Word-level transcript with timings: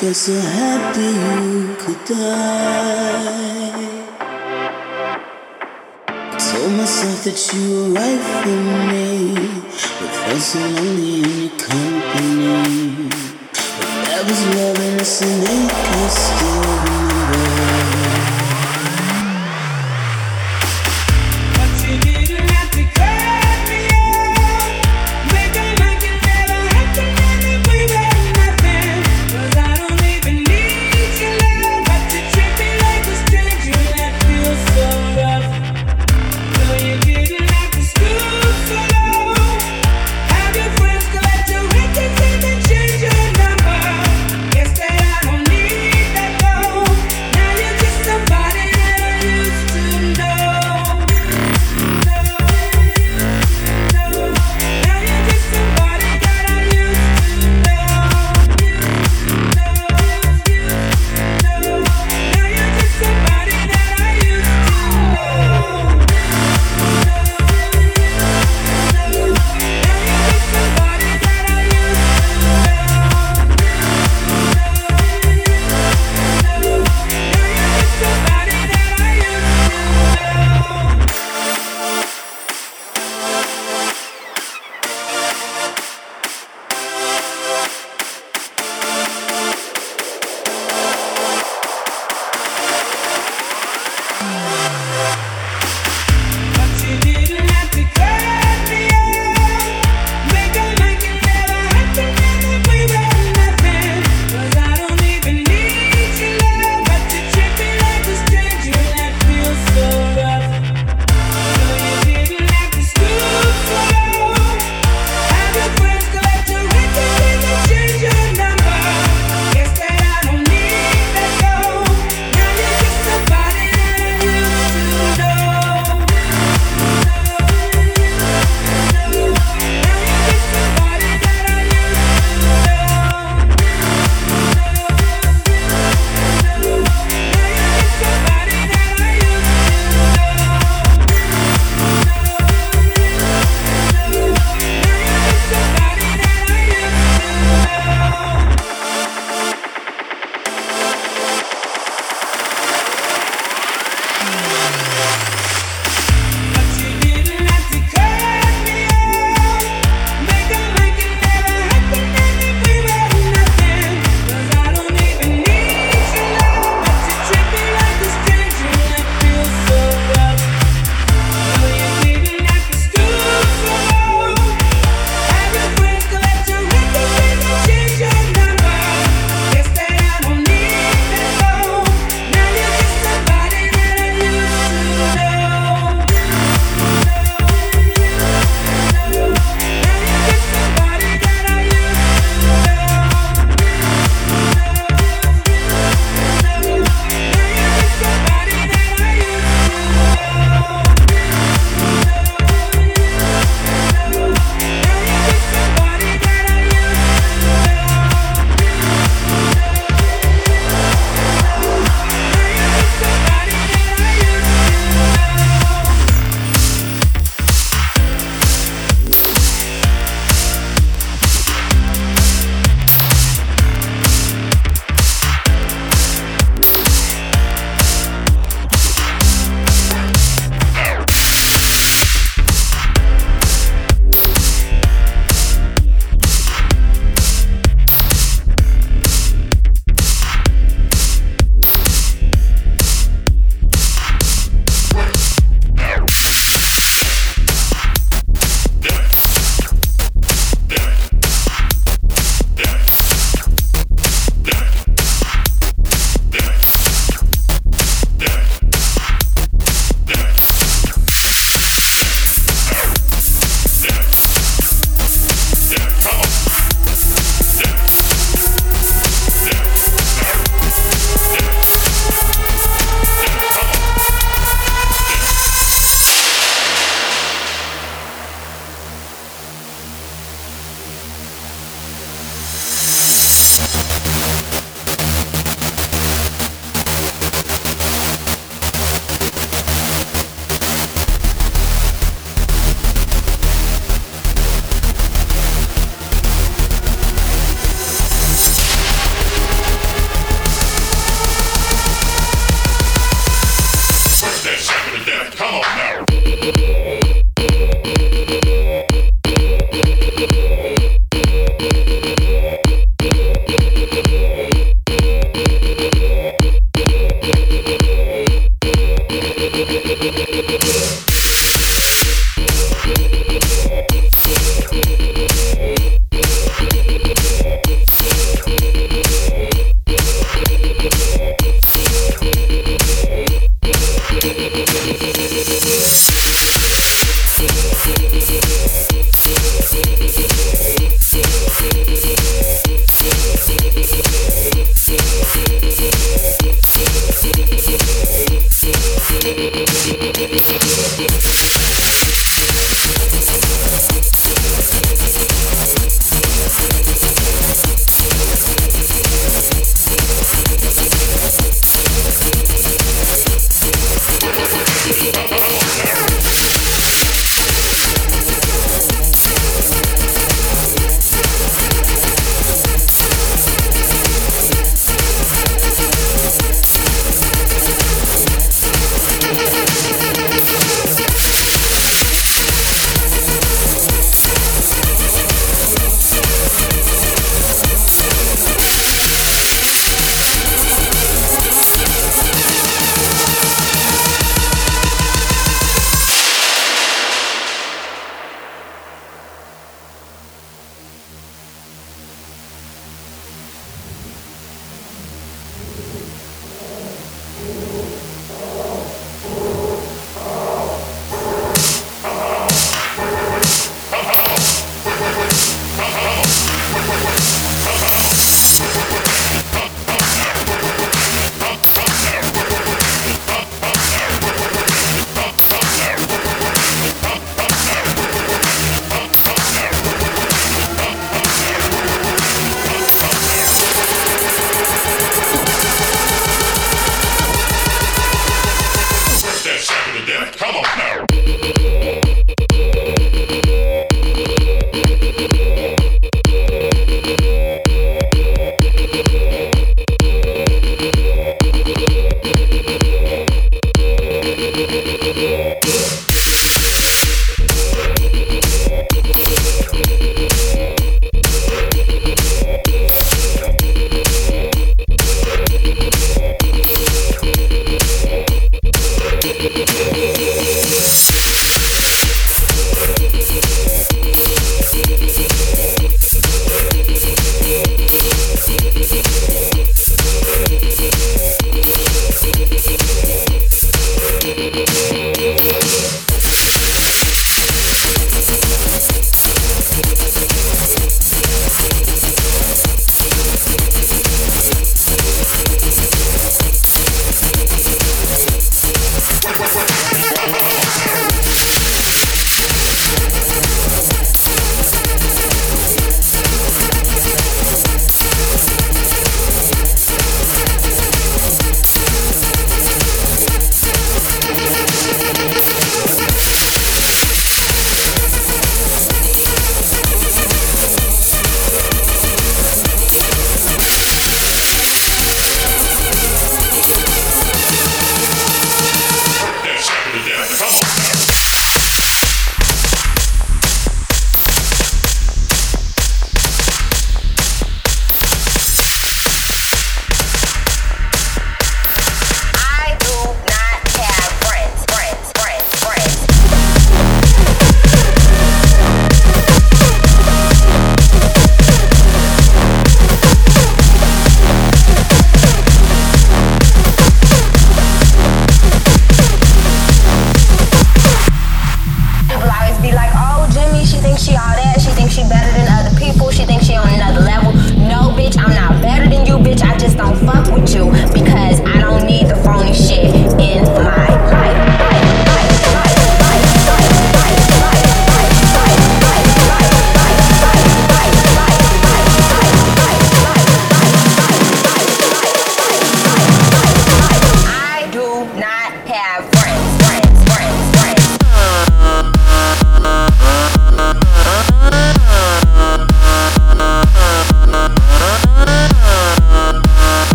felt 0.00 0.16
so 0.16 0.34
happy 0.40 1.00
you 1.02 1.76
could 1.76 2.04
die. 2.04 3.14
I 6.08 6.36
told 6.36 6.72
myself 6.72 7.22
that 7.24 7.38
you 7.52 7.62
were 7.74 7.90
right 8.00 8.22
for 8.40 8.58
me, 8.90 9.06
but 10.00 10.10
felt 10.20 10.42
so 10.42 10.58
lonely 10.58 11.14
in 11.22 11.30
your 11.42 11.54
company. 11.58 13.08
But 13.78 14.00
that 14.06 14.22
was 14.26 14.40
love 14.56 14.78
and 14.86 15.00
it's 15.00 15.22
an 15.22 15.40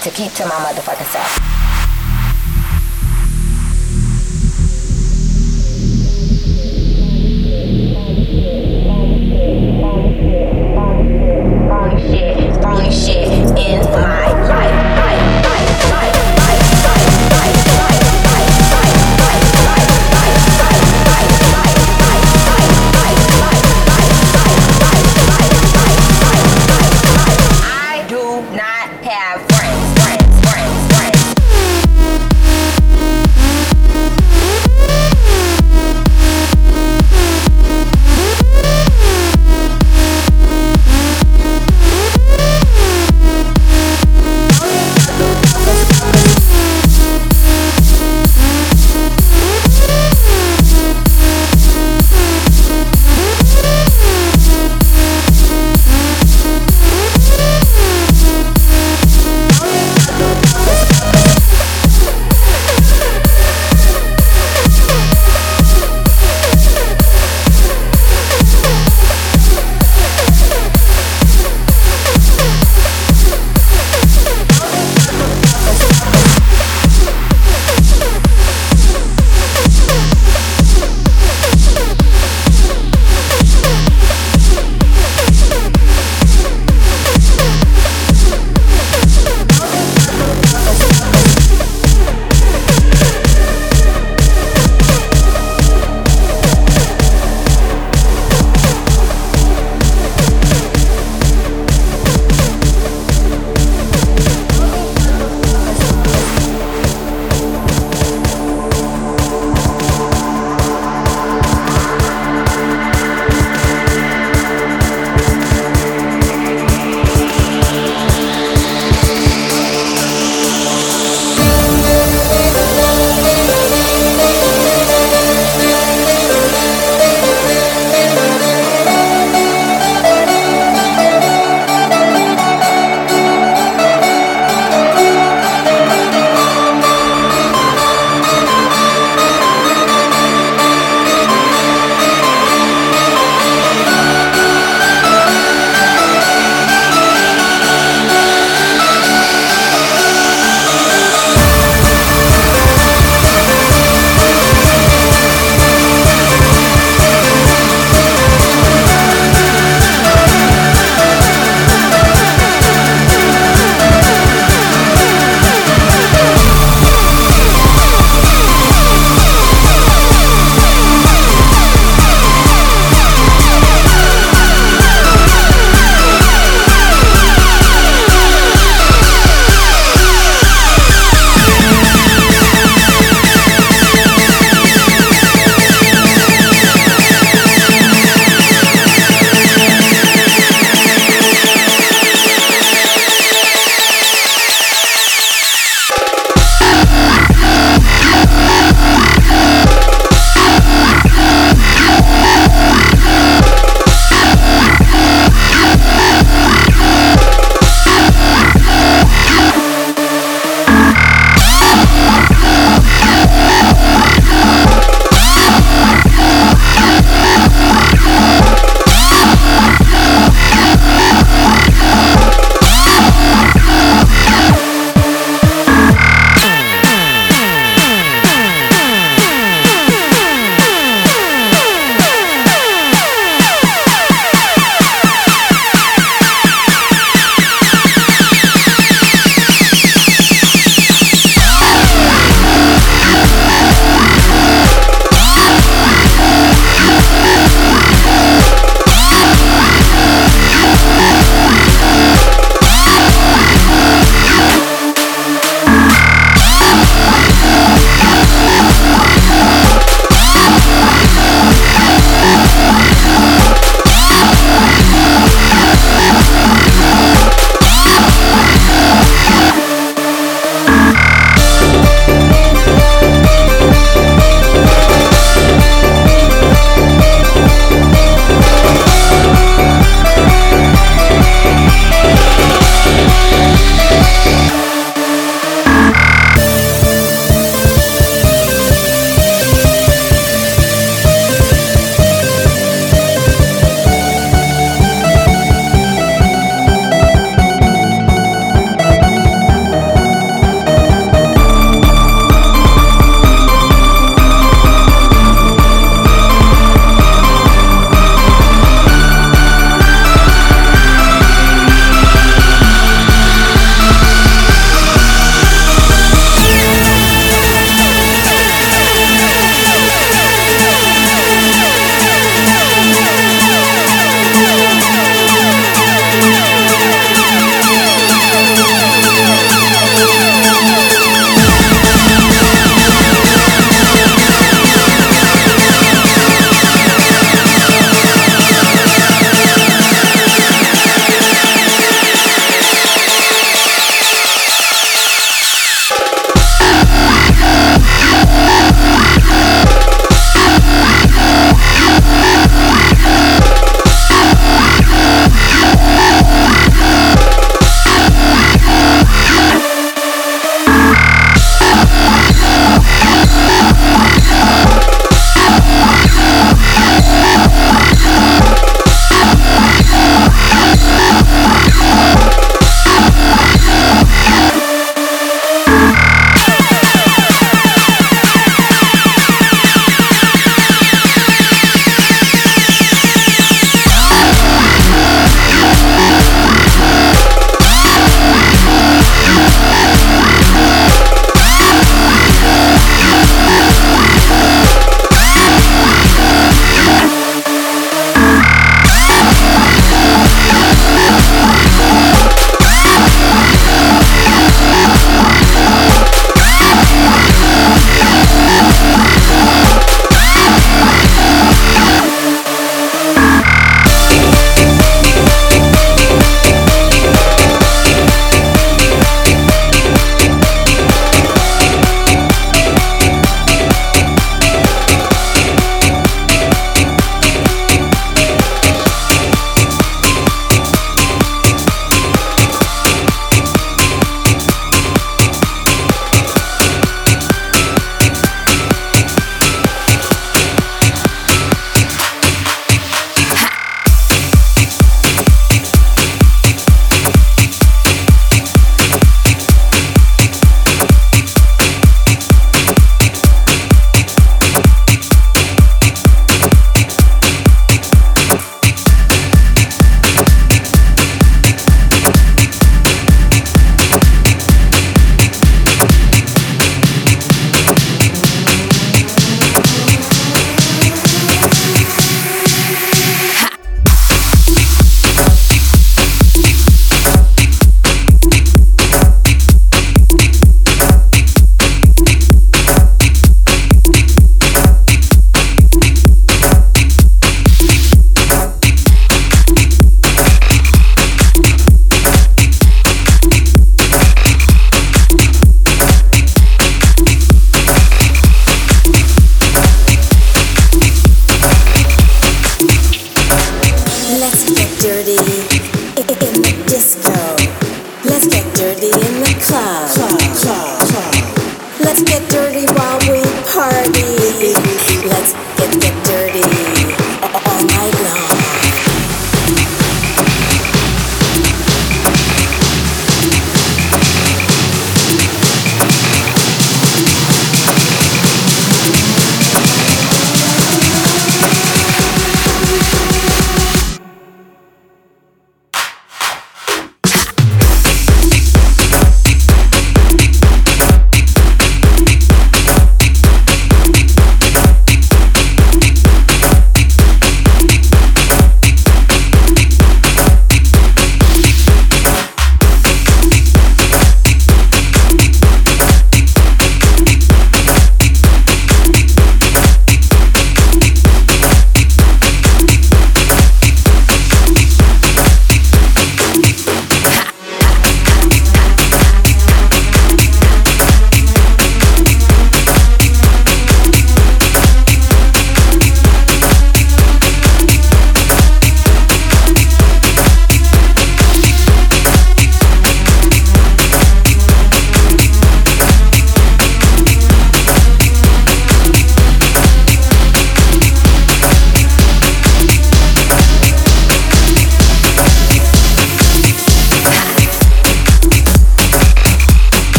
to 0.00 0.10
keep 0.10 0.32
to 0.32 0.46
my 0.46 0.54
motherfucking 0.64 1.12
self. 1.12 1.49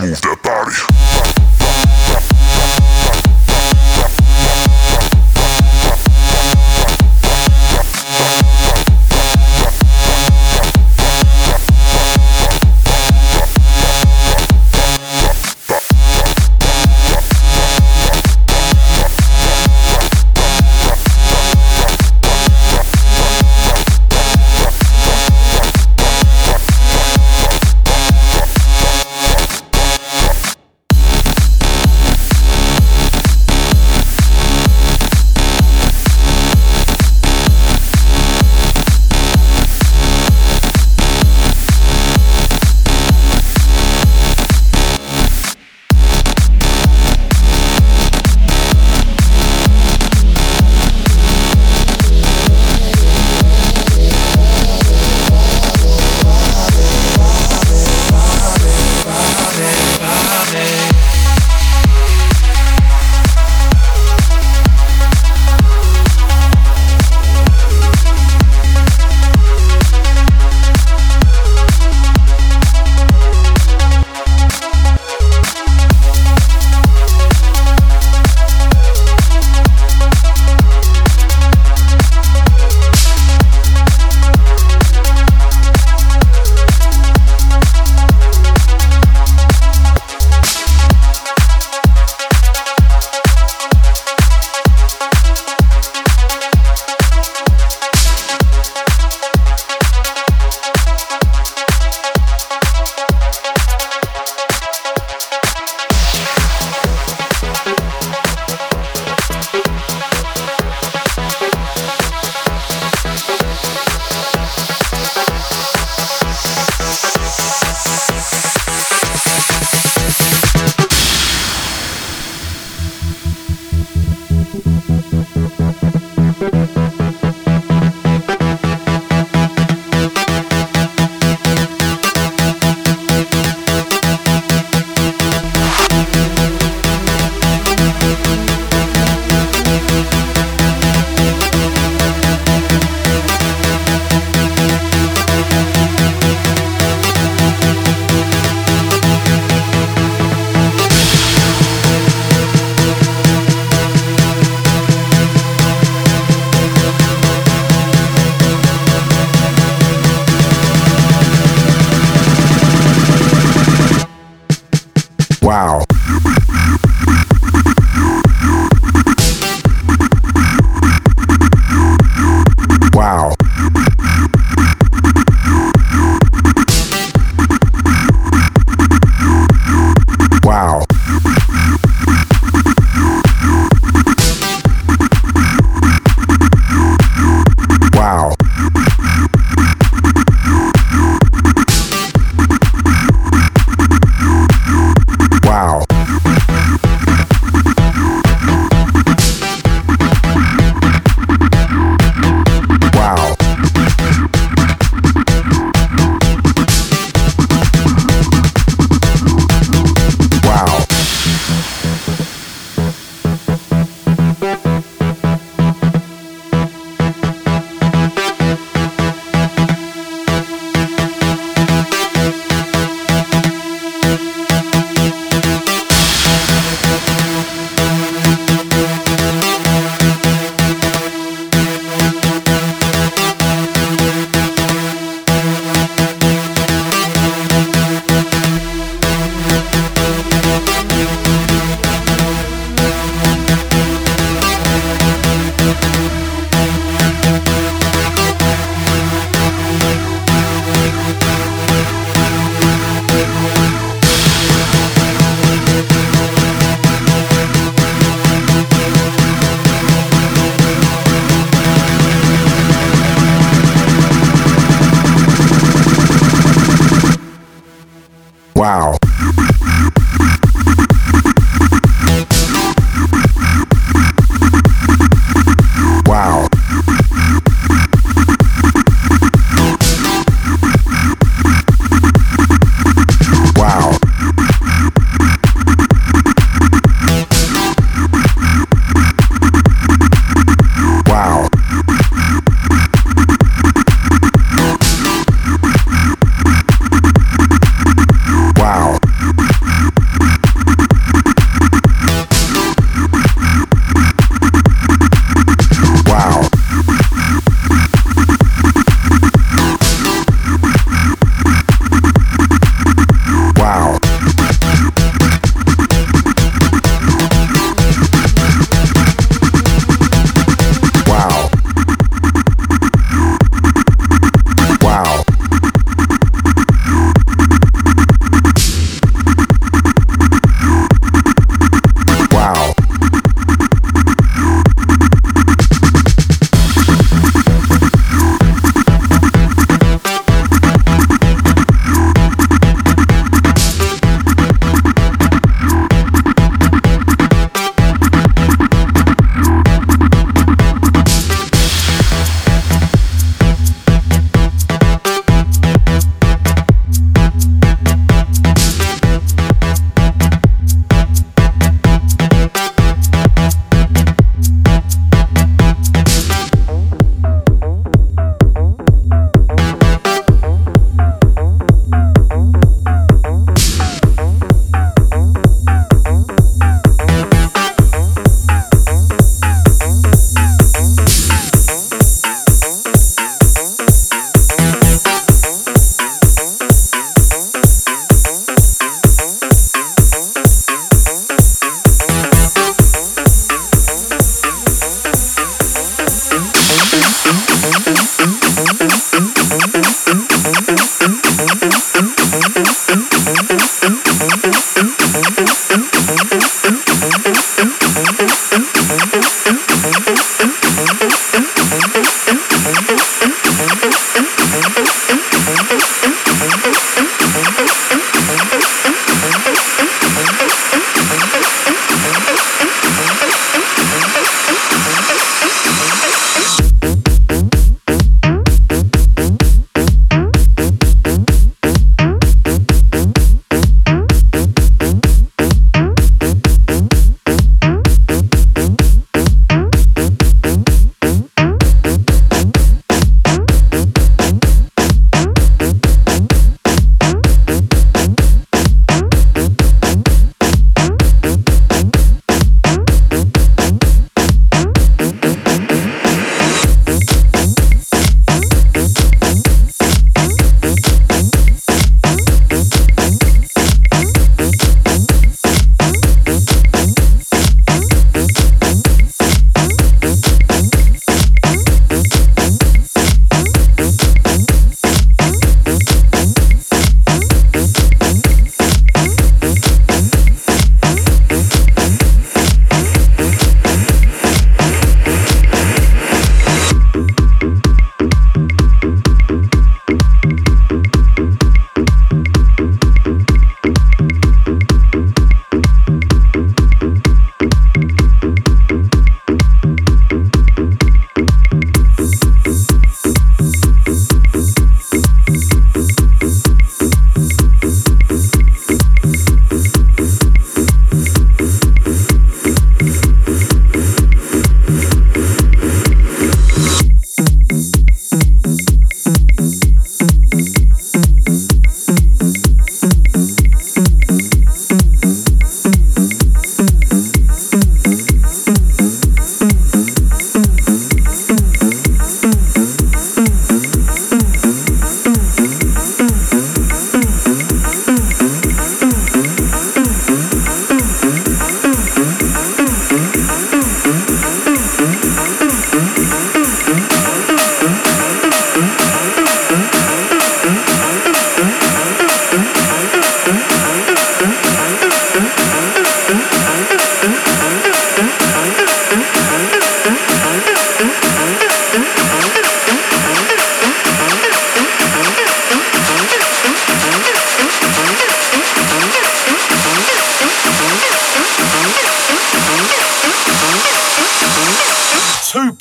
Move 0.00 0.20
that 0.22 0.42
body. 0.42 1.01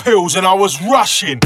Pills 0.04 0.36
and 0.36 0.46
I 0.46 0.54
was 0.54 0.82
rushing. 0.82 1.40